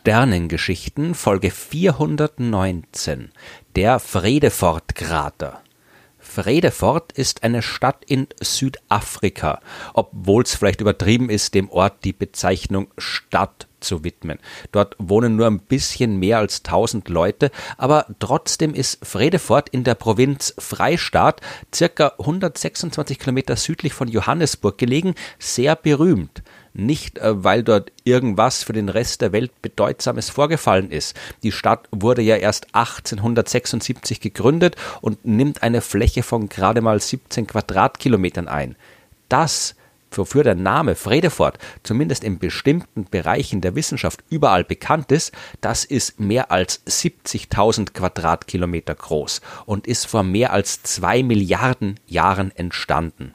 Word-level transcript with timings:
Sternengeschichten 0.00 1.14
Folge 1.14 1.50
419 1.50 3.32
Der 3.76 3.98
Vredefort-Krater 3.98 5.60
Vredefort 6.18 7.12
ist 7.12 7.42
eine 7.42 7.60
Stadt 7.60 8.02
in 8.06 8.26
Südafrika, 8.40 9.60
obwohl 9.92 10.44
es 10.44 10.54
vielleicht 10.54 10.80
übertrieben 10.80 11.28
ist, 11.28 11.52
dem 11.52 11.68
Ort 11.68 12.02
die 12.04 12.14
Bezeichnung 12.14 12.88
Stadt 12.96 13.68
zu 13.80 14.02
widmen. 14.02 14.38
Dort 14.72 14.96
wohnen 14.98 15.36
nur 15.36 15.46
ein 15.46 15.60
bisschen 15.60 16.18
mehr 16.18 16.38
als 16.38 16.64
1000 16.64 17.10
Leute, 17.10 17.50
aber 17.76 18.06
trotzdem 18.20 18.72
ist 18.72 19.04
Vredefort 19.04 19.68
in 19.68 19.84
der 19.84 19.96
Provinz 19.96 20.54
Freistaat, 20.56 21.42
circa 21.74 22.14
126 22.18 23.18
Kilometer 23.18 23.54
südlich 23.56 23.92
von 23.92 24.08
Johannesburg 24.08 24.78
gelegen, 24.78 25.14
sehr 25.38 25.76
berühmt 25.76 26.42
nicht 26.72 27.18
äh, 27.18 27.44
weil 27.44 27.62
dort 27.62 27.92
irgendwas 28.04 28.62
für 28.62 28.72
den 28.72 28.88
Rest 28.88 29.20
der 29.20 29.32
Welt 29.32 29.52
Bedeutsames 29.62 30.30
vorgefallen 30.30 30.90
ist. 30.90 31.16
Die 31.42 31.52
Stadt 31.52 31.88
wurde 31.90 32.22
ja 32.22 32.36
erst 32.36 32.74
1876 32.74 34.20
gegründet 34.20 34.76
und 35.00 35.24
nimmt 35.24 35.62
eine 35.62 35.80
Fläche 35.80 36.22
von 36.22 36.48
gerade 36.48 36.80
mal 36.80 37.00
17 37.00 37.46
Quadratkilometern 37.46 38.48
ein. 38.48 38.76
Das 39.28 39.74
wofür 40.12 40.42
der 40.42 40.54
Name 40.54 40.94
Fredefort 40.94 41.58
zumindest 41.82 42.24
in 42.24 42.38
bestimmten 42.38 43.04
Bereichen 43.04 43.60
der 43.60 43.74
Wissenschaft 43.74 44.24
überall 44.28 44.64
bekannt 44.64 45.12
ist, 45.12 45.32
das 45.60 45.84
ist 45.84 46.18
mehr 46.20 46.50
als 46.50 46.84
70.000 46.86 47.92
Quadratkilometer 47.92 48.94
groß 48.94 49.40
und 49.66 49.86
ist 49.86 50.06
vor 50.06 50.22
mehr 50.22 50.52
als 50.52 50.82
zwei 50.82 51.22
Milliarden 51.22 51.98
Jahren 52.06 52.50
entstanden 52.56 53.34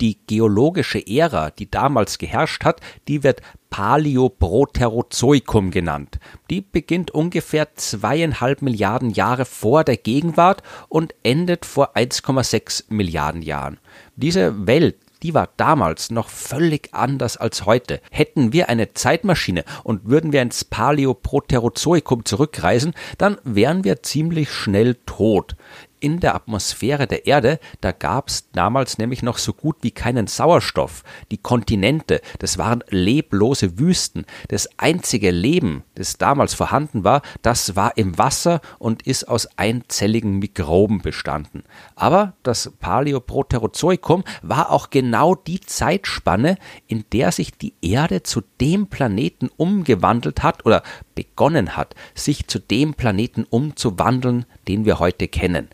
die 0.00 0.18
geologische 0.26 1.06
Ära, 1.06 1.50
die 1.50 1.70
damals 1.70 2.18
geherrscht 2.18 2.64
hat, 2.64 2.80
die 3.08 3.22
wird 3.22 3.42
Paläoproterozoikum 3.70 5.70
genannt. 5.70 6.18
Die 6.50 6.60
beginnt 6.60 7.12
ungefähr 7.12 7.74
zweieinhalb 7.76 8.62
Milliarden 8.62 9.10
Jahre 9.10 9.44
vor 9.44 9.84
der 9.84 9.96
Gegenwart 9.96 10.64
und 10.88 11.14
endet 11.22 11.64
vor 11.64 11.96
1,6 11.96 12.86
Milliarden 12.88 13.42
Jahren. 13.42 13.78
Diese 14.16 14.66
Welt, 14.66 14.96
die 15.22 15.34
war 15.34 15.50
damals 15.56 16.10
noch 16.10 16.30
völlig 16.30 16.88
anders 16.92 17.36
als 17.36 17.66
heute. 17.66 18.00
Hätten 18.10 18.52
wir 18.52 18.68
eine 18.68 18.94
Zeitmaschine 18.94 19.64
und 19.84 20.08
würden 20.08 20.32
wir 20.32 20.42
ins 20.42 20.64
Paläoproterozoikum 20.64 22.24
zurückreisen, 22.24 22.94
dann 23.18 23.38
wären 23.44 23.84
wir 23.84 24.02
ziemlich 24.02 24.50
schnell 24.50 24.96
tot 25.06 25.54
in 26.00 26.20
der 26.20 26.34
Atmosphäre 26.34 27.06
der 27.06 27.26
Erde, 27.26 27.60
da 27.80 27.92
gab 27.92 28.28
es 28.28 28.50
damals 28.52 28.98
nämlich 28.98 29.22
noch 29.22 29.38
so 29.38 29.52
gut 29.52 29.76
wie 29.82 29.90
keinen 29.90 30.26
Sauerstoff. 30.26 31.04
Die 31.30 31.38
Kontinente, 31.38 32.20
das 32.38 32.58
waren 32.58 32.82
leblose 32.88 33.78
Wüsten. 33.78 34.24
Das 34.48 34.68
einzige 34.78 35.30
Leben, 35.30 35.84
das 35.94 36.18
damals 36.18 36.54
vorhanden 36.54 37.04
war, 37.04 37.22
das 37.42 37.76
war 37.76 37.96
im 37.96 38.18
Wasser 38.18 38.60
und 38.78 39.06
ist 39.06 39.28
aus 39.28 39.48
einzelligen 39.56 40.38
Mikroben 40.38 41.02
bestanden. 41.02 41.62
Aber 41.94 42.34
das 42.42 42.72
Paläoproterozoikum 42.80 44.24
war 44.42 44.70
auch 44.70 44.90
genau 44.90 45.34
die 45.34 45.60
Zeitspanne, 45.60 46.56
in 46.86 47.04
der 47.12 47.32
sich 47.32 47.52
die 47.56 47.74
Erde 47.82 48.22
zu 48.22 48.42
dem 48.60 48.86
Planeten 48.88 49.50
umgewandelt 49.56 50.42
hat 50.42 50.64
oder 50.66 50.82
begonnen 51.14 51.76
hat, 51.76 51.94
sich 52.14 52.46
zu 52.46 52.58
dem 52.58 52.94
Planeten 52.94 53.44
umzuwandeln, 53.48 54.46
den 54.68 54.84
wir 54.84 54.98
heute 54.98 55.28
kennen. 55.28 55.68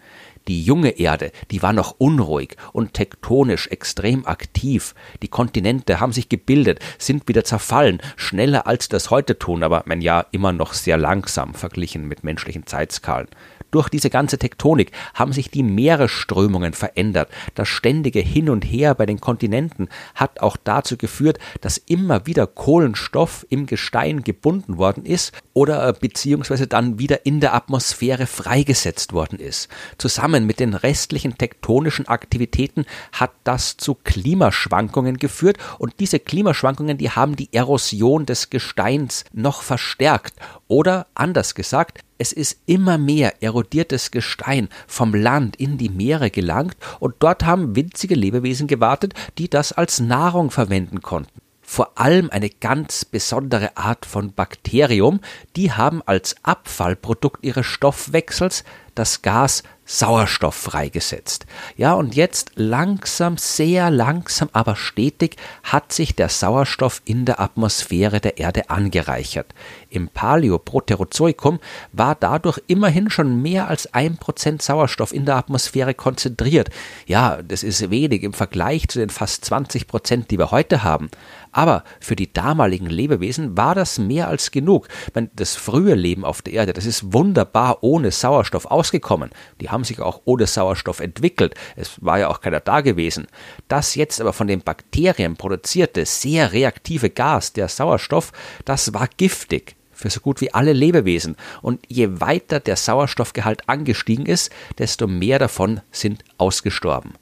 Die 0.48 0.62
junge 0.62 0.90
Erde, 0.90 1.32
die 1.50 1.62
war 1.62 1.72
noch 1.72 1.96
unruhig 1.98 2.56
und 2.72 2.94
tektonisch 2.94 3.66
extrem 3.68 4.26
aktiv. 4.26 4.94
Die 5.22 5.28
Kontinente 5.28 5.98
haben 5.98 6.12
sich 6.12 6.28
gebildet, 6.28 6.78
sind 6.98 7.26
wieder 7.26 7.42
zerfallen, 7.42 8.00
schneller 8.16 8.66
als 8.66 8.88
das 8.88 9.10
heute 9.10 9.38
tun, 9.38 9.64
aber 9.64 9.82
mein 9.86 10.00
ja 10.00 10.24
immer 10.30 10.52
noch 10.52 10.72
sehr 10.72 10.98
langsam 10.98 11.54
verglichen 11.54 12.06
mit 12.06 12.22
menschlichen 12.22 12.66
Zeitskalen. 12.66 13.28
Durch 13.76 13.90
diese 13.90 14.08
ganze 14.08 14.38
Tektonik 14.38 14.90
haben 15.12 15.34
sich 15.34 15.50
die 15.50 15.62
Meeresströmungen 15.62 16.72
verändert. 16.72 17.28
Das 17.54 17.68
ständige 17.68 18.20
Hin 18.20 18.48
und 18.48 18.64
Her 18.64 18.94
bei 18.94 19.04
den 19.04 19.20
Kontinenten 19.20 19.90
hat 20.14 20.40
auch 20.40 20.56
dazu 20.56 20.96
geführt, 20.96 21.38
dass 21.60 21.76
immer 21.76 22.26
wieder 22.26 22.46
Kohlenstoff 22.46 23.44
im 23.50 23.66
Gestein 23.66 24.24
gebunden 24.24 24.78
worden 24.78 25.04
ist 25.04 25.34
oder 25.52 25.86
äh, 25.86 25.92
beziehungsweise 25.92 26.66
dann 26.66 26.98
wieder 26.98 27.26
in 27.26 27.40
der 27.40 27.52
Atmosphäre 27.52 28.26
freigesetzt 28.26 29.12
worden 29.12 29.38
ist. 29.38 29.68
Zusammen 29.98 30.46
mit 30.46 30.58
den 30.58 30.72
restlichen 30.72 31.36
tektonischen 31.36 32.08
Aktivitäten 32.08 32.86
hat 33.12 33.32
das 33.44 33.76
zu 33.76 33.94
Klimaschwankungen 33.94 35.18
geführt 35.18 35.58
und 35.78 36.00
diese 36.00 36.18
Klimaschwankungen, 36.18 36.96
die 36.96 37.10
haben 37.10 37.36
die 37.36 37.52
Erosion 37.52 38.24
des 38.24 38.48
Gesteins 38.48 39.26
noch 39.34 39.60
verstärkt 39.60 40.32
oder 40.68 41.06
anders 41.14 41.54
gesagt, 41.54 42.00
es 42.18 42.32
ist 42.32 42.60
immer 42.66 42.98
mehr 42.98 43.42
erodiertes 43.42 44.10
Gestein 44.10 44.68
vom 44.86 45.14
Land 45.14 45.56
in 45.56 45.78
die 45.78 45.90
Meere 45.90 46.30
gelangt 46.30 46.76
und 46.98 47.16
dort 47.18 47.44
haben 47.44 47.76
winzige 47.76 48.14
Lebewesen 48.14 48.66
gewartet, 48.66 49.14
die 49.38 49.48
das 49.48 49.72
als 49.72 50.00
Nahrung 50.00 50.50
verwenden 50.50 51.02
konnten. 51.02 51.40
Vor 51.68 51.98
allem 51.98 52.30
eine 52.30 52.48
ganz 52.48 53.04
besondere 53.04 53.76
Art 53.76 54.06
von 54.06 54.32
Bakterium, 54.32 55.20
die 55.56 55.72
haben 55.72 56.00
als 56.06 56.36
Abfallprodukt 56.44 57.44
ihres 57.44 57.66
Stoffwechsels 57.66 58.62
das 58.96 59.22
Gas 59.22 59.62
Sauerstoff 59.88 60.56
freigesetzt. 60.56 61.46
Ja, 61.76 61.94
und 61.94 62.16
jetzt 62.16 62.50
langsam, 62.56 63.36
sehr 63.38 63.88
langsam, 63.92 64.48
aber 64.52 64.74
stetig 64.74 65.36
hat 65.62 65.92
sich 65.92 66.16
der 66.16 66.28
Sauerstoff 66.28 67.02
in 67.04 67.24
der 67.24 67.38
Atmosphäre 67.38 68.20
der 68.20 68.38
Erde 68.38 68.68
angereichert. 68.68 69.54
Im 69.88 70.08
Paläoproterozoikum 70.08 71.60
war 71.92 72.16
dadurch 72.16 72.58
immerhin 72.66 73.10
schon 73.10 73.40
mehr 73.40 73.68
als 73.68 73.94
ein 73.94 74.16
Prozent 74.16 74.60
Sauerstoff 74.60 75.14
in 75.14 75.24
der 75.24 75.36
Atmosphäre 75.36 75.94
konzentriert. 75.94 76.70
Ja, 77.06 77.40
das 77.40 77.62
ist 77.62 77.88
wenig 77.88 78.24
im 78.24 78.32
Vergleich 78.32 78.88
zu 78.88 78.98
den 78.98 79.10
fast 79.10 79.44
20 79.44 79.86
Prozent, 79.86 80.32
die 80.32 80.38
wir 80.38 80.50
heute 80.50 80.82
haben. 80.82 81.10
Aber 81.52 81.84
für 82.00 82.16
die 82.16 82.32
damaligen 82.32 82.86
Lebewesen 82.86 83.56
war 83.56 83.74
das 83.74 83.98
mehr 83.98 84.28
als 84.28 84.50
genug. 84.50 84.88
Das 85.34 85.54
frühe 85.54 85.94
Leben 85.94 86.24
auf 86.24 86.42
der 86.42 86.54
Erde, 86.54 86.72
das 86.72 86.84
ist 86.84 87.14
wunderbar 87.14 87.78
ohne 87.82 88.10
Sauerstoff 88.10 88.66
ausgekommen. 88.86 89.30
Die 89.60 89.68
haben 89.70 89.84
sich 89.84 90.00
auch 90.00 90.20
ohne 90.24 90.46
Sauerstoff 90.46 91.00
entwickelt. 91.00 91.54
Es 91.74 92.04
war 92.04 92.18
ja 92.20 92.28
auch 92.28 92.40
keiner 92.40 92.60
da 92.60 92.82
gewesen. 92.82 93.26
Das 93.66 93.96
jetzt 93.96 94.20
aber 94.20 94.32
von 94.32 94.46
den 94.46 94.60
Bakterien 94.60 95.36
produzierte, 95.36 96.06
sehr 96.06 96.52
reaktive 96.52 97.10
Gas, 97.10 97.52
der 97.52 97.68
Sauerstoff, 97.68 98.32
das 98.64 98.94
war 98.94 99.08
giftig 99.16 99.74
für 99.92 100.10
so 100.10 100.20
gut 100.20 100.40
wie 100.40 100.52
alle 100.52 100.72
Lebewesen. 100.74 101.36
Und 101.62 101.80
je 101.88 102.20
weiter 102.20 102.60
der 102.60 102.76
Sauerstoffgehalt 102.76 103.68
angestiegen 103.68 104.26
ist, 104.26 104.52
desto 104.78 105.06
mehr 105.06 105.38
davon 105.38 105.80
sind 105.90 106.22
ausgestorben. 106.38 107.14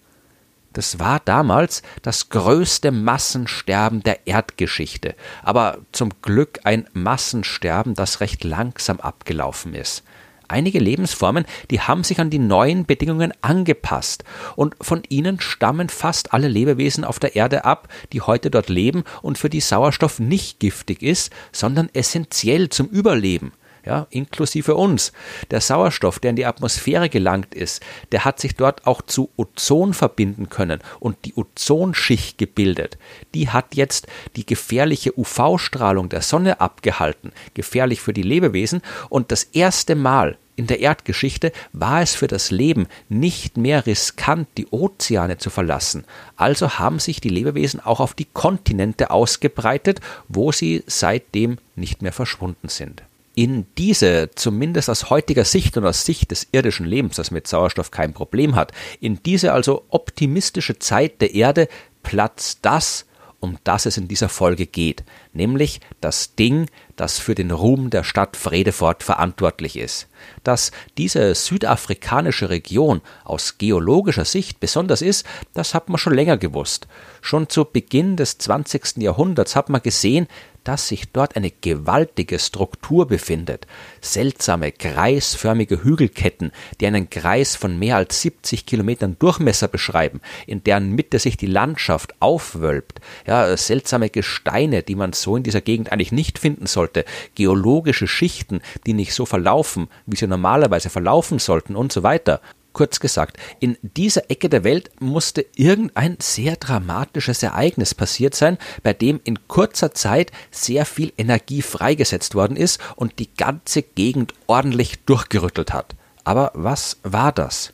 Das 0.73 0.99
war 0.99 1.21
damals 1.25 1.83
das 2.03 2.31
größte 2.31 2.91
Massensterben 2.91 4.03
der 4.03 4.27
Erdgeschichte, 4.27 5.15
aber 5.45 5.79
zum 5.93 6.11
Glück 6.21 6.59
ein 6.65 6.89
Massensterben, 6.93 7.95
das 7.95 8.21
recht 8.21 8.43
langsam 8.43 8.99
abgelaufen 8.99 9.75
ist. 9.75 10.03
Einige 10.49 10.79
Lebensformen, 10.79 11.45
die 11.71 11.81
haben 11.81 12.05
sich 12.05 12.21
an 12.21 12.31
die 12.31 12.39
neuen 12.39 12.87
Bedingungen 12.87 13.33
angepasst. 13.41 14.25
Und 14.57 14.75
von 14.81 15.03
ihnen 15.09 15.41
stammen 15.41 15.89
fast 15.89 16.33
alle 16.33 16.49
Lebewesen 16.49 17.05
auf 17.05 17.19
der 17.19 17.37
Erde 17.37 17.65
ab, 17.65 17.89
die 18.13 18.21
heute 18.21 18.51
dort 18.51 18.69
leben 18.69 19.05
und 19.23 19.39
für 19.39 19.51
die 19.51 19.61
Sauerstoff 19.61 20.19
nicht 20.21 20.61
giftig 20.61 21.03
ist, 21.03 21.33
sondern 21.53 21.89
essentiell 21.93 22.69
zum 22.69 22.89
Überleben 22.89 23.53
ja, 23.85 24.07
inklusive 24.11 24.75
uns. 24.75 25.13
Der 25.51 25.61
Sauerstoff, 25.61 26.19
der 26.19 26.31
in 26.31 26.37
die 26.37 26.47
Atmosphäre 26.47 27.09
gelangt 27.09 27.55
ist, 27.55 27.83
der 28.13 28.25
hat 28.25 28.41
sich 28.41 28.55
dort 28.55 28.87
auch 28.87 29.03
zu 29.03 29.31
Ozon 29.37 29.95
verbinden 29.95 30.49
können 30.49 30.81
und 31.01 31.17
die 31.25 31.35
Ozonschicht 31.35 32.39
gebildet. 32.39 32.99
Die 33.35 33.51
hat 33.51 33.75
jetzt 33.75 34.07
die 34.37 34.47
gefährliche 34.47 35.19
UV-Strahlung 35.19 36.09
der 36.09 36.23
Sonne 36.23 36.61
abgehalten, 36.61 37.33
gefährlich 37.55 38.01
für 38.01 38.13
die 38.13 38.23
Lebewesen 38.23 38.83
und 39.09 39.33
das 39.33 39.45
erste 39.45 39.95
Mal 39.95 40.39
in 40.57 40.69
der 40.69 40.79
Erdgeschichte 40.79 41.51
war 41.73 42.01
es 42.01 42.15
für 42.15 42.29
das 42.29 42.53
Leben 42.53 42.87
nicht 43.09 43.57
mehr 43.57 43.87
riskant, 43.87 44.47
die 44.57 44.69
Ozeane 44.69 45.37
zu 45.37 45.51
verlassen. 45.51 46.05
Also 46.37 46.79
haben 46.79 47.01
sich 47.01 47.21
die 47.21 47.29
Lebewesen 47.29 47.81
auch 47.81 47.99
auf 47.99 48.15
die 48.15 48.27
Kontinente 48.33 49.11
ausgebreitet, 49.11 50.01
wo 50.29 50.53
sie 50.53 50.85
seitdem 50.87 51.59
nicht 51.75 52.03
mehr 52.03 52.13
verschwunden 52.13 52.69
sind 52.69 53.03
in 53.35 53.67
diese, 53.77 54.31
zumindest 54.35 54.89
aus 54.89 55.11
heutiger 55.11 55.45
Sicht 55.45 55.77
und 55.77 55.85
aus 55.85 56.05
Sicht 56.05 56.31
des 56.31 56.47
irdischen 56.53 56.87
Lebens, 56.87 57.17
das 57.17 57.31
mit 57.31 57.47
Sauerstoff 57.47 57.91
kein 57.91 58.13
Problem 58.13 58.55
hat, 58.55 58.73
in 59.01 59.23
diese 59.23 59.53
also 59.53 59.85
optimistische 59.89 60.79
Zeit 60.79 61.21
der 61.21 61.35
Erde 61.35 61.69
platzt 62.03 62.61
das, 62.63 63.07
um 63.41 63.59
das 63.65 63.85
es 63.85 63.99
in 63.99 64.09
dieser 64.09 64.31
Folge 64.31 64.67
geht, 64.67 65.05
nämlich 65.35 65.81
das 66.01 66.35
Ding, 66.35 66.67
das 66.97 67.19
für 67.19 67.35
den 67.35 67.51
Ruhm 67.51 67.91
der 67.91 68.03
Stadt 68.03 68.37
Vredefort 68.37 69.03
verantwortlich 69.03 69.77
ist. 69.77 70.09
Dass 70.45 70.73
diese 70.97 71.35
südafrikanische 71.35 72.49
Region 72.49 73.03
aus 73.25 73.59
geologischer 73.59 74.25
Sicht 74.25 74.61
besonders 74.61 75.03
ist, 75.03 75.27
das 75.53 75.75
hat 75.75 75.91
man 75.91 75.99
schon 75.99 76.15
länger 76.15 76.39
gewusst. 76.39 76.89
Schon 77.21 77.49
zu 77.49 77.67
Beginn 77.67 78.17
des 78.17 78.39
20. 78.39 78.97
Jahrhunderts 78.99 79.57
hat 79.57 79.69
man 79.69 79.83
gesehen, 79.83 80.27
dass 80.65 80.89
sich 80.89 81.13
dort 81.13 81.37
eine 81.37 81.51
gewaltige 81.51 82.39
Struktur 82.39 83.07
befindet. 83.07 83.67
Seltsame, 84.01 84.73
kreisförmige 84.73 85.85
Hügelketten, 85.85 86.53
die 86.81 86.87
einen 86.87 87.11
Kreis 87.11 87.55
von 87.55 87.79
mehr 87.79 87.97
als 87.97 88.21
70 88.23 88.67
Kilometern 88.67 89.17
Durchmesser 89.19 89.69
beschreiben, 89.69 90.21
in 90.47 90.65
deren 90.65 90.93
Mitte 90.93 91.19
sich 91.19 91.37
die 91.37 91.47
Landschaft 91.47 92.15
aufwölbt. 92.21 93.01
Ja, 93.27 93.57
seltsame 93.57 94.11
Gesteine, 94.11 94.83
die 94.83 94.97
man 94.97 95.13
so 95.13 95.37
in 95.37 95.43
dieser 95.43 95.61
Gegend 95.61 95.93
eigentlich 95.93 96.13
nicht 96.13 96.39
finden 96.39 96.67
sollte. 96.67 97.05
Geologische 97.35 98.09
Schichten, 98.09 98.61
die 98.87 98.95
nicht 98.95 99.15
so 99.15 99.27
verlaufen, 99.27 99.89
wie 100.07 100.17
sie 100.17 100.27
normalerweise 100.27 100.91
verlaufen 100.91 101.39
sollten 101.39 101.77
und 101.77 101.93
so 101.93 102.03
weiter. 102.03 102.41
Kurz 102.75 102.99
gesagt, 102.99 103.39
in 103.61 103.79
dieser 103.83 104.33
Ecke 104.33 104.49
der 104.49 104.65
Welt 104.65 104.91
musste 105.01 105.47
irgendein 105.55 106.17
sehr 106.21 106.57
dramatisches 106.57 107.45
Ereignis 107.45 107.95
passiert 107.95 108.35
sein, 108.35 108.59
bei 108.83 108.93
dem 108.93 109.21
in 109.23 109.47
kurzer 109.47 109.95
Zeit 109.95 110.33
sehr 110.51 110.85
viel 110.85 111.13
Energie 111.17 111.63
freigesetzt 111.63 112.35
worden 112.35 112.57
ist 112.57 112.81
und 112.97 113.21
die 113.21 113.33
ganze 113.33 113.83
Gegend 113.83 114.35
ordentlich 114.49 115.05
durchgerüttelt 115.05 115.73
hat. 115.73 115.95
Aber 116.25 116.51
was 116.55 116.99
war 117.05 117.31
das? 117.31 117.73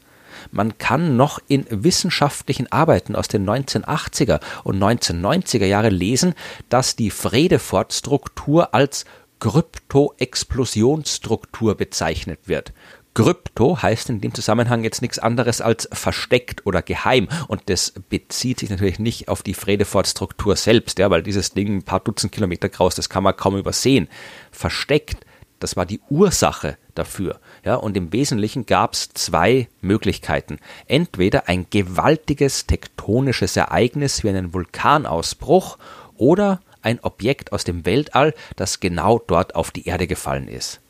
Man 0.51 0.77
kann 0.77 1.17
noch 1.17 1.41
in 1.49 1.65
wissenschaftlichen 1.71 2.71
Arbeiten 2.71 3.17
aus 3.17 3.29
den 3.29 3.49
1980er 3.49 4.41
und 4.65 4.83
1990er 4.83 5.65
Jahre 5.65 5.89
lesen, 5.89 6.35
dass 6.69 6.95
die 6.95 7.11
Fredefort-Struktur 7.11 8.75
als 8.75 9.07
Kryptoexplosionsstruktur 9.41 11.75
bezeichnet 11.75 12.41
wird. 12.45 12.75
Krypto 13.15 13.83
heißt 13.83 14.09
in 14.11 14.21
dem 14.21 14.35
Zusammenhang 14.35 14.85
jetzt 14.85 15.03
nichts 15.03 15.19
anderes 15.19 15.61
als 15.61 15.89
versteckt 15.93 16.65
oder 16.65 16.81
geheim. 16.81 17.29
Und 17.49 17.63
das 17.67 17.93
bezieht 18.09 18.61
sich 18.61 18.71
natürlich 18.71 18.99
nicht 18.99 19.29
auf 19.29 19.43
die 19.43 19.55
Fredefort-Struktur 19.55 20.57
selbst, 20.57 20.99
ja, 20.99 21.11
weil 21.11 21.23
dieses 21.23 21.53
Ding 21.53 21.79
ein 21.79 21.83
paar 21.83 22.01
Dutzend 22.01 22.33
Kilometer 22.33 22.69
groß, 22.69 22.95
das 22.95 23.09
kann 23.09 23.25
man 23.25 23.37
kaum 23.37 23.57
übersehen. 23.57 24.09
Versteckt, 24.53 25.27
das 25.59 25.77
war 25.77 25.87
die 25.87 26.01
Ursache 26.09 26.79
dafür. 26.95 27.41
Ja, 27.65 27.75
und 27.75 27.97
im 27.97 28.13
Wesentlichen 28.13 28.65
gab 28.65 28.95
es 28.95 29.11
zwei 29.11 29.69
Möglichkeiten. 29.81 30.59
Entweder 30.87 31.49
ein 31.49 31.67
gewaltiges 31.69 32.67
tektonisches 32.67 33.57
Ereignis 33.57 34.23
wie 34.23 34.29
einen 34.29 34.55
Vulkanausbruch 34.55 35.79
oder 36.17 36.61
ein 36.83 37.01
Objekt 37.01 37.53
aus 37.53 37.65
dem 37.65 37.85
Weltall, 37.85 38.35
das 38.57 38.81
genau 38.81 39.19
dort 39.19 39.55
auf 39.55 39.71
die 39.71 39.87
Erde 39.87 40.07
gefallen 40.07 40.49
ist. 40.49 40.81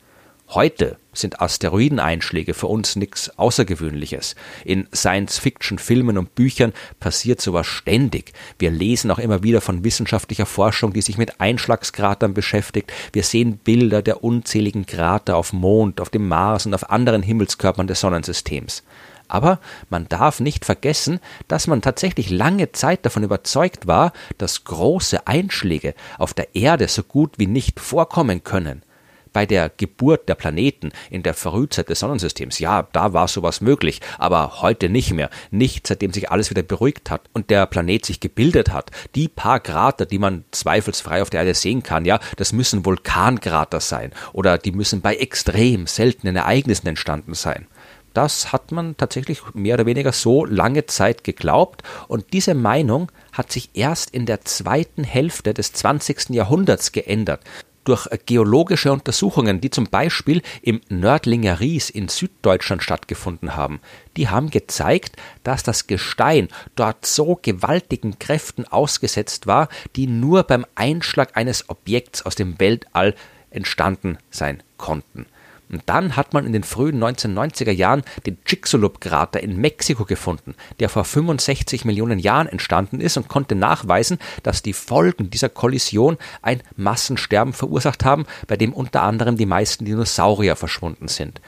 Heute 0.53 0.97
sind 1.13 1.41
Asteroideneinschläge 1.41 2.53
für 2.53 2.67
uns 2.67 2.97
nichts 2.97 3.29
Außergewöhnliches. 3.39 4.35
In 4.65 4.85
Science-Fiction-Filmen 4.93 6.17
und 6.17 6.35
Büchern 6.35 6.73
passiert 6.99 7.39
sowas 7.39 7.67
ständig. 7.67 8.33
Wir 8.59 8.69
lesen 8.69 9.11
auch 9.11 9.19
immer 9.19 9.43
wieder 9.43 9.61
von 9.61 9.85
wissenschaftlicher 9.85 10.45
Forschung, 10.45 10.91
die 10.91 11.01
sich 11.01 11.17
mit 11.17 11.39
Einschlagskratern 11.39 12.33
beschäftigt. 12.33 12.91
Wir 13.13 13.23
sehen 13.23 13.59
Bilder 13.59 14.01
der 14.01 14.25
unzähligen 14.25 14.85
Krater 14.85 15.37
auf 15.37 15.53
Mond, 15.53 16.01
auf 16.01 16.09
dem 16.09 16.27
Mars 16.27 16.65
und 16.65 16.73
auf 16.73 16.89
anderen 16.89 17.23
Himmelskörpern 17.23 17.87
des 17.87 18.01
Sonnensystems. 18.01 18.83
Aber 19.29 19.61
man 19.89 20.09
darf 20.09 20.41
nicht 20.41 20.65
vergessen, 20.65 21.21
dass 21.47 21.67
man 21.67 21.81
tatsächlich 21.81 22.29
lange 22.29 22.73
Zeit 22.73 23.05
davon 23.05 23.23
überzeugt 23.23 23.87
war, 23.87 24.11
dass 24.37 24.65
große 24.65 25.25
Einschläge 25.27 25.95
auf 26.17 26.33
der 26.33 26.53
Erde 26.55 26.89
so 26.89 27.03
gut 27.03 27.39
wie 27.39 27.47
nicht 27.47 27.79
vorkommen 27.79 28.43
können 28.43 28.83
bei 29.33 29.45
der 29.45 29.69
Geburt 29.69 30.27
der 30.27 30.35
Planeten 30.35 30.91
in 31.09 31.23
der 31.23 31.33
Frühzeit 31.33 31.89
des 31.89 31.99
Sonnensystems, 31.99 32.59
ja, 32.59 32.87
da 32.91 33.13
war 33.13 33.27
sowas 33.27 33.61
möglich, 33.61 34.01
aber 34.17 34.61
heute 34.61 34.89
nicht 34.89 35.13
mehr. 35.13 35.29
Nicht 35.51 35.87
seitdem 35.87 36.13
sich 36.13 36.31
alles 36.31 36.49
wieder 36.49 36.63
beruhigt 36.63 37.09
hat 37.09 37.21
und 37.33 37.49
der 37.49 37.65
Planet 37.65 38.05
sich 38.05 38.19
gebildet 38.19 38.71
hat. 38.71 38.91
Die 39.15 39.27
paar 39.27 39.59
Krater, 39.59 40.05
die 40.05 40.19
man 40.19 40.43
zweifelsfrei 40.51 41.21
auf 41.21 41.29
der 41.29 41.41
Erde 41.41 41.53
sehen 41.53 41.83
kann, 41.83 42.05
ja, 42.05 42.19
das 42.37 42.53
müssen 42.53 42.85
Vulkankrater 42.85 43.79
sein 43.79 44.11
oder 44.33 44.57
die 44.57 44.71
müssen 44.71 45.01
bei 45.01 45.15
extrem 45.15 45.87
seltenen 45.87 46.35
Ereignissen 46.35 46.87
entstanden 46.87 47.33
sein. 47.33 47.67
Das 48.13 48.51
hat 48.51 48.73
man 48.73 48.97
tatsächlich 48.97 49.41
mehr 49.53 49.75
oder 49.75 49.85
weniger 49.85 50.11
so 50.11 50.43
lange 50.43 50.85
Zeit 50.85 51.23
geglaubt 51.23 51.83
und 52.09 52.33
diese 52.33 52.53
Meinung 52.53 53.09
hat 53.31 53.53
sich 53.53 53.69
erst 53.73 54.09
in 54.09 54.25
der 54.25 54.41
zweiten 54.41 55.05
Hälfte 55.05 55.53
des 55.53 55.71
20. 55.71 56.31
Jahrhunderts 56.31 56.91
geändert 56.91 57.41
durch 57.83 58.07
geologische 58.25 58.91
Untersuchungen, 58.91 59.61
die 59.61 59.69
zum 59.69 59.85
Beispiel 59.85 60.41
im 60.61 60.81
Nördlinger 60.89 61.59
Ries 61.59 61.89
in 61.89 62.07
Süddeutschland 62.07 62.83
stattgefunden 62.83 63.55
haben, 63.55 63.79
die 64.17 64.29
haben 64.29 64.49
gezeigt, 64.49 65.15
dass 65.43 65.63
das 65.63 65.87
Gestein 65.87 66.49
dort 66.75 67.05
so 67.05 67.39
gewaltigen 67.41 68.19
Kräften 68.19 68.65
ausgesetzt 68.65 69.47
war, 69.47 69.69
die 69.95 70.07
nur 70.07 70.43
beim 70.43 70.65
Einschlag 70.75 71.35
eines 71.35 71.69
Objekts 71.69 72.25
aus 72.25 72.35
dem 72.35 72.59
Weltall 72.59 73.15
entstanden 73.49 74.17
sein 74.29 74.63
konnten. 74.77 75.25
Und 75.71 75.83
dann 75.85 76.15
hat 76.15 76.33
man 76.33 76.45
in 76.45 76.53
den 76.53 76.63
frühen 76.63 77.01
1990er 77.01 77.71
Jahren 77.71 78.03
den 78.25 78.43
Chicxulub-Krater 78.43 79.41
in 79.41 79.57
Mexiko 79.57 80.05
gefunden, 80.05 80.55
der 80.79 80.89
vor 80.89 81.05
65 81.05 81.85
Millionen 81.85 82.19
Jahren 82.19 82.47
entstanden 82.47 82.99
ist 82.99 83.17
und 83.17 83.27
konnte 83.27 83.55
nachweisen, 83.55 84.19
dass 84.43 84.61
die 84.61 84.73
Folgen 84.73 85.29
dieser 85.29 85.49
Kollision 85.49 86.17
ein 86.41 86.61
Massensterben 86.75 87.53
verursacht 87.53 88.03
haben, 88.05 88.25
bei 88.47 88.57
dem 88.57 88.73
unter 88.73 89.03
anderem 89.03 89.37
die 89.37 89.45
meisten 89.45 89.85
Dinosaurier 89.85 90.55
verschwunden 90.55 91.07
sind 91.07 91.41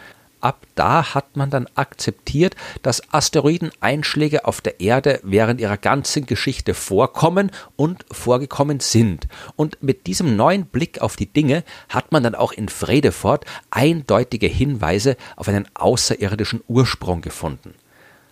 ab 0.44 0.66
da 0.76 1.14
hat 1.14 1.38
man 1.38 1.50
dann 1.50 1.70
akzeptiert, 1.76 2.56
dass 2.82 3.14
Asteroideneinschläge 3.14 4.46
auf 4.46 4.62
der 4.62 4.80
Erde 4.80 5.20
während 5.24 5.62
ihrer 5.62 5.78
ganzen 5.78 6.26
Geschichte 6.26 6.74
vorkommen 6.74 7.52
und 7.76 8.06
vorgekommen 8.12 8.80
sind. 8.80 9.28
Und 9.56 9.78
mit 9.82 10.08
diesem 10.08 10.36
neuen 10.36 10.66
Blick 10.66 11.00
auf 11.02 11.16
die 11.16 11.32
Dinge 11.32 11.64
hat 11.90 12.12
man 12.12 12.24
dann 12.24 12.34
auch 12.36 12.52
in 12.52 12.70
Fredefort 12.70 13.46
eindeutige 13.72 14.48
Hinweise 14.48 15.16
auf 15.36 15.48
einen 15.48 15.68
außerirdischen 15.74 16.64
Ursprung 16.68 17.22
gefunden. 17.22 17.74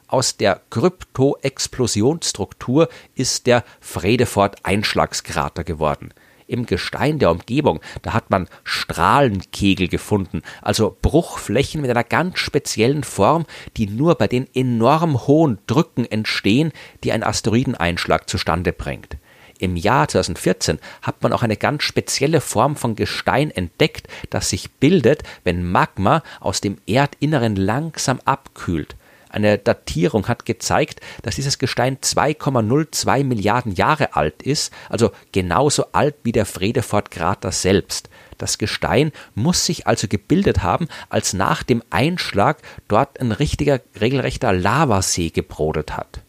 Aus 0.08 0.36
der 0.36 0.62
Kryptoexplosionsstruktur 0.70 2.90
ist 3.16 3.48
der 3.48 3.64
Fredefort-Einschlagskrater 3.80 5.64
geworden 5.64 6.14
im 6.52 6.66
Gestein 6.66 7.18
der 7.18 7.32
Umgebung, 7.32 7.80
da 8.02 8.14
hat 8.14 8.30
man 8.30 8.48
Strahlenkegel 8.64 9.88
gefunden, 9.88 10.42
also 10.62 10.96
Bruchflächen 11.02 11.82
mit 11.82 11.90
einer 11.90 12.04
ganz 12.04 12.40
speziellen 12.40 13.04
Form, 13.04 13.46
die 13.78 13.88
nur 13.88 14.16
bei 14.16 14.28
den 14.28 14.48
enorm 14.54 15.28
hohen 15.28 15.60
Drücken 15.68 16.06
entstehen, 16.06 16.72
die 17.04 17.12
ein 17.12 17.24
Asteroideneinschlag 17.24 18.30
zustande 18.30 18.74
bringt. 18.74 19.18
Im 19.62 19.76
Jahr 19.76 20.08
2014 20.08 20.80
hat 21.04 21.22
man 21.22 21.34
auch 21.34 21.44
eine 21.44 21.56
ganz 21.56 21.84
spezielle 21.84 22.42
Form 22.42 22.76
von 22.76 22.96
Gestein 22.96 23.52
entdeckt, 23.52 24.08
das 24.32 24.50
sich 24.50 24.72
bildet, 24.72 25.22
wenn 25.44 25.72
Magma 25.72 26.24
aus 26.40 26.62
dem 26.62 26.78
Erdinneren 26.88 27.56
langsam 27.56 28.20
abkühlt. 28.26 28.96
Eine 29.32 29.58
Datierung 29.58 30.28
hat 30.28 30.46
gezeigt, 30.46 31.00
dass 31.22 31.36
dieses 31.36 31.58
Gestein 31.58 31.98
2,02 32.00 33.24
Milliarden 33.24 33.72
Jahre 33.72 34.14
alt 34.18 34.44
ist, 34.44 34.74
also 34.90 35.12
genauso 35.32 35.86
alt 35.94 36.16
wie 36.24 36.34
der 36.34 36.46
Fredefort-Krater 36.46 37.54
selbst. 37.54 38.10
Das 38.38 38.58
Gestein 38.58 39.14
muss 39.34 39.66
sich 39.66 39.88
also 39.88 40.10
gebildet 40.10 40.64
haben, 40.64 40.90
als 41.08 41.32
nach 41.32 41.64
dem 41.64 41.82
Einschlag 41.92 42.58
dort 42.90 43.22
ein 43.22 43.32
richtiger, 43.32 43.80
regelrechter 44.02 44.52
Lavasee 44.52 45.30
gebrodet 45.30 45.96
hat. 45.96 46.22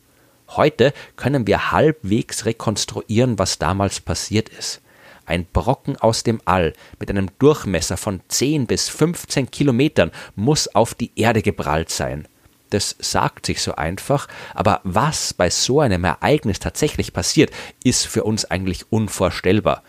Heute 0.50 0.92
können 1.16 1.48
wir 1.48 1.72
halbwegs 1.72 2.44
rekonstruieren, 2.44 3.36
was 3.36 3.58
damals 3.58 3.98
passiert 3.98 4.48
ist. 4.48 4.80
Ein 5.26 5.46
Brocken 5.46 5.96
aus 5.96 6.22
dem 6.22 6.40
All 6.44 6.72
mit 7.00 7.10
einem 7.10 7.30
Durchmesser 7.40 7.96
von 7.96 8.20
10 8.28 8.66
bis 8.66 8.88
15 8.88 9.50
Kilometern 9.50 10.12
muss 10.36 10.72
auf 10.72 10.94
die 10.94 11.10
Erde 11.16 11.42
geprallt 11.42 11.90
sein 11.90 12.28
das 12.72 12.96
sagt 12.98 13.46
sich 13.46 13.60
so 13.60 13.74
einfach, 13.74 14.28
aber 14.54 14.80
was 14.84 15.34
bei 15.34 15.50
so 15.50 15.80
einem 15.80 16.04
Ereignis 16.04 16.58
tatsächlich 16.58 17.12
passiert, 17.12 17.50
ist 17.84 18.06
für 18.06 18.24
uns 18.24 18.44
eigentlich 18.44 18.90
unvorstellbar. 18.90 19.82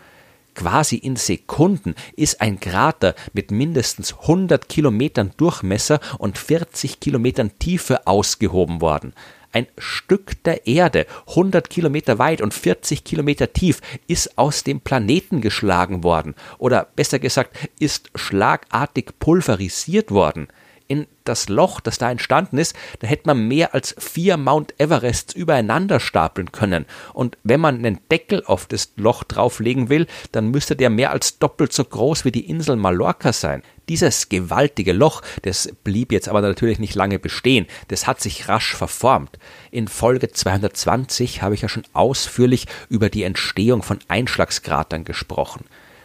Quasi 0.54 0.96
in 0.96 1.16
Sekunden 1.16 1.94
ist 2.14 2.40
ein 2.40 2.60
Krater 2.60 3.14
mit 3.32 3.50
mindestens 3.50 4.14
100 4.20 4.68
Kilometern 4.68 5.32
Durchmesser 5.36 5.98
und 6.18 6.38
40 6.38 7.00
Kilometern 7.00 7.58
Tiefe 7.58 8.06
ausgehoben 8.06 8.80
worden. 8.80 9.14
Ein 9.50 9.66
Stück 9.78 10.42
der 10.44 10.66
Erde, 10.66 11.06
100 11.28 11.70
Kilometer 11.70 12.18
weit 12.18 12.40
und 12.40 12.54
40 12.54 13.04
Kilometer 13.04 13.52
tief, 13.52 13.80
ist 14.06 14.36
aus 14.36 14.64
dem 14.64 14.80
Planeten 14.80 15.40
geschlagen 15.40 16.04
worden. 16.04 16.34
Oder 16.58 16.88
besser 16.96 17.18
gesagt, 17.18 17.56
ist 17.78 18.10
schlagartig 18.14 19.18
pulverisiert 19.18 20.10
worden 20.10 20.48
in 20.94 21.06
das 21.24 21.48
Loch, 21.48 21.80
das 21.80 21.98
da 21.98 22.10
entstanden 22.10 22.58
ist, 22.58 22.76
da 23.00 23.08
hätte 23.08 23.26
man 23.26 23.48
mehr 23.48 23.74
als 23.74 23.94
vier 23.98 24.36
Mount 24.36 24.74
Everests 24.78 25.34
übereinander 25.34 25.98
stapeln 25.98 26.52
können. 26.52 26.86
Und 27.12 27.36
wenn 27.42 27.60
man 27.60 27.78
einen 27.78 27.98
Deckel 28.10 28.44
auf 28.46 28.66
das 28.66 28.92
Loch 28.96 29.24
drauflegen 29.24 29.88
will, 29.88 30.06
dann 30.32 30.50
müsste 30.50 30.76
der 30.76 30.90
mehr 30.90 31.10
als 31.10 31.38
doppelt 31.38 31.72
so 31.72 31.84
groß 31.84 32.24
wie 32.24 32.30
die 32.30 32.48
Insel 32.48 32.76
Mallorca 32.76 33.32
sein. 33.32 33.62
Dieses 33.88 34.28
gewaltige 34.28 34.92
Loch, 34.92 35.22
das 35.42 35.70
blieb 35.82 36.12
jetzt 36.12 36.28
aber 36.28 36.40
natürlich 36.40 36.78
nicht 36.78 36.94
lange 36.94 37.18
bestehen, 37.18 37.66
das 37.88 38.06
hat 38.06 38.20
sich 38.20 38.48
rasch 38.48 38.74
verformt. 38.74 39.38
In 39.70 39.88
Folge 39.88 40.30
220 40.30 41.42
habe 41.42 41.54
ich 41.54 41.62
ja 41.62 41.68
schon 41.68 41.84
ausführlich 41.92 42.66
über 42.88 43.10
die 43.10 43.24
Entstehung 43.24 43.82
von 43.82 43.98
Einschlagskratern 44.08 45.04
gesprochen. 45.04 45.64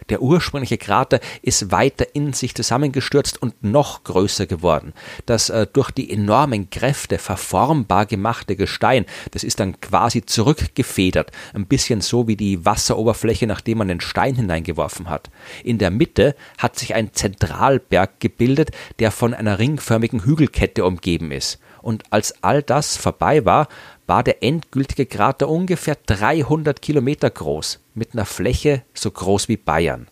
Der 0.10 0.22
ursprüngliche 0.22 0.78
Krater 0.78 1.20
ist 1.42 1.72
weiter 1.72 2.06
in 2.14 2.34
sich 2.34 2.56
zusammengestürzt 2.56 3.42
und 3.42 3.64
noch 3.64 4.04
größer 4.04 4.48
geworden. 4.48 4.94
Das 5.26 5.50
äh, 5.50 5.68
durch 5.72 5.92
die 5.92 6.12
enormen 6.12 6.70
Kräfte 6.70 7.18
verformbar 7.18 8.06
gemachte 8.06 8.56
Gestein, 8.56 9.06
das 9.32 9.44
ist 9.44 9.60
dann 9.60 9.80
quasi 9.80 10.26
zurückgefedert, 10.26 11.32
ein 11.54 11.68
bisschen 11.68 12.02
so 12.02 12.28
wie 12.28 12.36
die 12.36 12.66
Wasseroberfläche, 12.66 13.48
nachdem 13.48 13.80
man 13.80 13.88
den 13.88 14.02
Stein 14.02 14.36
hineingeworfen 14.36 15.10
hat. 15.10 15.30
In 15.64 15.78
der 15.78 15.92
Mitte 15.92 16.36
hat 16.58 16.78
sich 16.78 16.96
ein 16.96 17.14
Zentralberg 17.14 18.20
gebildet, 18.20 18.72
der 19.00 19.12
von 19.12 19.34
einer 19.34 19.60
ringförmigen 19.60 20.24
Hügelkette 20.24 20.86
umgeben 20.86 21.32
ist. 21.32 21.60
Und 21.82 22.04
als 22.12 22.44
all 22.44 22.62
das 22.62 22.98
vorbei 22.98 23.46
war, 23.46 23.68
war 24.10 24.24
der 24.24 24.44
endgültige 24.44 25.06
Krater 25.06 25.48
ungefähr 25.48 25.96
300 26.08 26.82
Kilometer 26.82 27.30
groß, 27.30 27.80
mit 27.94 28.14
einer 28.14 28.26
Fläche 28.26 28.82
so 28.94 29.12
groß 29.12 29.48
wie 29.48 29.58
Bayern. 29.58 30.08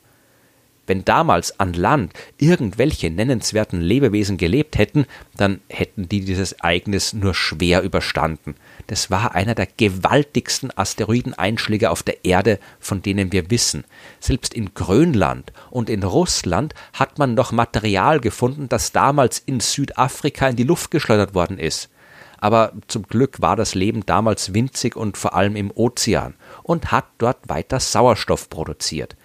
Wenn 0.85 1.03
damals 1.03 1.59
an 1.59 1.73
Land 1.73 2.13
irgendwelche 2.37 3.09
nennenswerten 3.09 3.81
Lebewesen 3.81 4.37
gelebt 4.37 4.77
hätten, 4.77 5.05
dann 5.35 5.59
hätten 5.67 6.07
die 6.07 6.21
dieses 6.21 6.53
Ereignis 6.53 7.11
nur 7.11 7.33
schwer 7.33 7.81
überstanden. 7.81 8.55
Das 8.85 9.09
war 9.09 9.33
einer 9.35 9.55
der 9.55 9.67
gewaltigsten 9.75 10.71
Asteroideneinschläge 10.77 11.89
auf 11.89 12.03
der 12.03 12.23
Erde, 12.23 12.59
von 12.79 13.01
denen 13.01 13.31
wir 13.31 13.49
wissen. 13.49 13.83
Selbst 14.19 14.53
in 14.53 14.75
Grönland 14.75 15.51
und 15.71 15.89
in 15.89 16.03
Russland 16.03 16.73
hat 16.93 17.17
man 17.17 17.33
noch 17.33 17.51
Material 17.51 18.19
gefunden, 18.21 18.69
das 18.69 18.91
damals 18.91 19.39
in 19.39 19.59
Südafrika 19.59 20.47
in 20.47 20.55
die 20.55 20.63
Luft 20.63 20.91
geschleudert 20.91 21.33
worden 21.33 21.57
ist 21.57 21.89
aber 22.37 22.73
zum 22.87 23.03
Glück 23.03 23.41
war 23.41 23.55
das 23.55 23.75
Leben 23.75 24.05
damals 24.05 24.53
winzig 24.53 24.95
und 24.95 25.17
vor 25.17 25.33
allem 25.33 25.55
im 25.55 25.71
Ozean 25.73 26.35
und 26.63 26.91
hat 26.91 27.05
dort 27.17 27.49
weiter 27.49 27.79
Sauerstoff 27.79 28.49
produziert. 28.49 29.15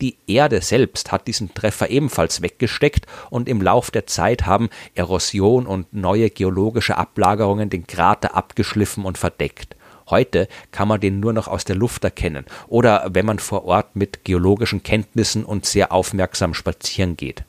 Die 0.00 0.16
Erde 0.26 0.60
selbst 0.60 1.12
hat 1.12 1.26
diesen 1.26 1.54
Treffer 1.54 1.88
ebenfalls 1.88 2.42
weggesteckt 2.42 3.06
und 3.30 3.48
im 3.48 3.62
Lauf 3.62 3.90
der 3.90 4.06
Zeit 4.06 4.44
haben 4.44 4.68
Erosion 4.94 5.66
und 5.66 5.92
neue 5.94 6.30
geologische 6.30 6.96
Ablagerungen 6.96 7.70
den 7.70 7.86
Krater 7.86 8.34
abgeschliffen 8.34 9.04
und 9.04 9.18
verdeckt. 9.18 9.76
Heute 10.10 10.48
kann 10.70 10.88
man 10.88 11.00
den 11.00 11.20
nur 11.20 11.32
noch 11.32 11.48
aus 11.48 11.64
der 11.64 11.76
Luft 11.76 12.04
erkennen 12.04 12.44
oder 12.68 13.08
wenn 13.12 13.24
man 13.24 13.38
vor 13.38 13.64
Ort 13.64 13.96
mit 13.96 14.24
geologischen 14.24 14.82
Kenntnissen 14.82 15.44
und 15.44 15.64
sehr 15.64 15.92
aufmerksam 15.92 16.52
spazieren 16.52 17.16
geht. 17.16 17.44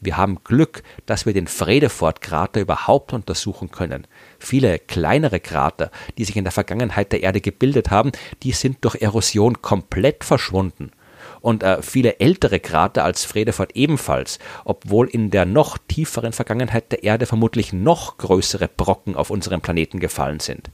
Wir 0.00 0.16
haben 0.16 0.42
Glück, 0.44 0.82
dass 1.04 1.26
wir 1.26 1.34
den 1.34 1.46
Fredefort-Krater 1.46 2.60
überhaupt 2.60 3.12
untersuchen 3.12 3.70
können. 3.70 4.06
Viele 4.38 4.78
kleinere 4.78 5.40
Krater, 5.40 5.90
die 6.16 6.24
sich 6.24 6.36
in 6.36 6.44
der 6.44 6.52
Vergangenheit 6.52 7.12
der 7.12 7.22
Erde 7.22 7.40
gebildet 7.40 7.90
haben, 7.90 8.12
die 8.42 8.52
sind 8.52 8.78
durch 8.80 8.96
Erosion 8.96 9.60
komplett 9.60 10.24
verschwunden. 10.24 10.90
Und 11.42 11.62
äh, 11.62 11.82
viele 11.82 12.18
ältere 12.18 12.60
Krater 12.60 13.04
als 13.04 13.24
Fredefort 13.24 13.76
ebenfalls, 13.76 14.38
obwohl 14.64 15.06
in 15.08 15.30
der 15.30 15.44
noch 15.44 15.78
tieferen 15.78 16.32
Vergangenheit 16.32 16.92
der 16.92 17.04
Erde 17.04 17.26
vermutlich 17.26 17.72
noch 17.72 18.16
größere 18.18 18.68
Brocken 18.68 19.16
auf 19.16 19.30
unserem 19.30 19.60
Planeten 19.60 20.00
gefallen 20.00 20.40
sind. 20.40 20.70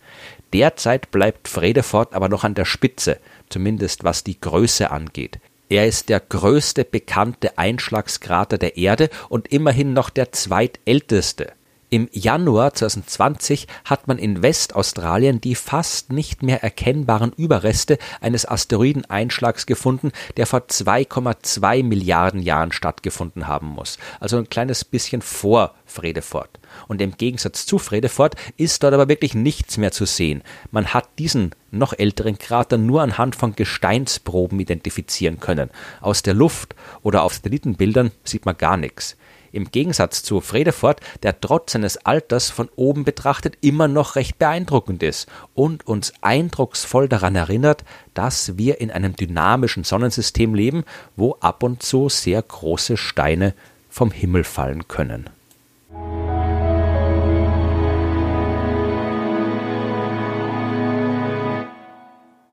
Derzeit 0.52 1.10
bleibt 1.10 1.48
Fredefort 1.48 2.14
aber 2.14 2.28
noch 2.28 2.44
an 2.44 2.54
der 2.54 2.64
Spitze, 2.64 3.18
zumindest 3.48 4.04
was 4.04 4.24
die 4.24 4.40
Größe 4.40 4.90
angeht. 4.90 5.40
Er 5.68 5.86
ist 5.86 6.08
der 6.08 6.20
größte 6.20 6.84
bekannte 6.84 7.58
Einschlagskrater 7.58 8.58
der 8.58 8.76
Erde 8.76 9.10
und 9.28 9.48
immerhin 9.48 9.92
noch 9.92 10.10
der 10.10 10.32
zweitälteste. 10.32 11.52
Im 11.96 12.10
Januar 12.12 12.74
2020 12.74 13.68
hat 13.86 14.06
man 14.06 14.18
in 14.18 14.42
Westaustralien 14.42 15.40
die 15.40 15.54
fast 15.54 16.12
nicht 16.12 16.42
mehr 16.42 16.62
erkennbaren 16.62 17.32
Überreste 17.32 17.96
eines 18.20 18.46
Asteroideneinschlags 18.46 19.64
gefunden, 19.64 20.12
der 20.36 20.44
vor 20.44 20.58
2,2 20.58 21.82
Milliarden 21.82 22.42
Jahren 22.42 22.70
stattgefunden 22.72 23.46
haben 23.46 23.68
muss. 23.68 23.96
Also 24.20 24.36
ein 24.36 24.50
kleines 24.50 24.84
bisschen 24.84 25.22
vor 25.22 25.74
Fredefort. 25.86 26.60
Und 26.86 27.00
im 27.00 27.16
Gegensatz 27.16 27.64
zu 27.64 27.78
Fredefort 27.78 28.34
ist 28.58 28.82
dort 28.82 28.92
aber 28.92 29.08
wirklich 29.08 29.32
nichts 29.32 29.78
mehr 29.78 29.90
zu 29.90 30.04
sehen. 30.04 30.42
Man 30.70 30.92
hat 30.92 31.08
diesen 31.18 31.52
noch 31.70 31.94
älteren 31.98 32.36
Krater 32.36 32.76
nur 32.76 33.00
anhand 33.00 33.36
von 33.36 33.56
Gesteinsproben 33.56 34.60
identifizieren 34.60 35.40
können. 35.40 35.70
Aus 36.02 36.20
der 36.20 36.34
Luft 36.34 36.74
oder 37.02 37.22
auf 37.22 37.32
Satellitenbildern 37.32 38.10
sieht 38.22 38.44
man 38.44 38.58
gar 38.58 38.76
nichts 38.76 39.16
im 39.56 39.70
Gegensatz 39.70 40.22
zu 40.22 40.40
Fredefort, 40.40 41.00
der 41.22 41.40
trotz 41.40 41.72
seines 41.72 41.96
Alters 42.04 42.50
von 42.50 42.68
oben 42.76 43.04
betrachtet 43.04 43.56
immer 43.62 43.88
noch 43.88 44.14
recht 44.14 44.38
beeindruckend 44.38 45.02
ist 45.02 45.28
und 45.54 45.86
uns 45.86 46.12
eindrucksvoll 46.20 47.08
daran 47.08 47.34
erinnert, 47.34 47.82
dass 48.14 48.58
wir 48.58 48.80
in 48.80 48.90
einem 48.90 49.16
dynamischen 49.16 49.82
Sonnensystem 49.82 50.54
leben, 50.54 50.84
wo 51.16 51.36
ab 51.40 51.62
und 51.62 51.82
zu 51.82 52.08
sehr 52.08 52.42
große 52.42 52.96
Steine 52.96 53.54
vom 53.88 54.10
Himmel 54.10 54.44
fallen 54.44 54.86
können. 54.88 55.30